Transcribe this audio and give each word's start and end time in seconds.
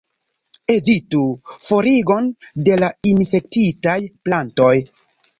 Evitu: 0.75 1.19
forigon 1.67 2.29
de 2.69 2.77
la 2.83 2.89
infektitaj 3.11 3.99
plantoj. 4.29 4.73